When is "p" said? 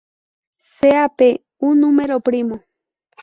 1.15-1.45